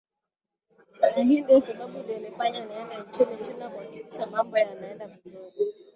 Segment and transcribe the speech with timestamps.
[1.01, 5.53] na hii ndiyo sababu iliyonifanya niende nchini china kuhakikisha mambo yanaenda vizuri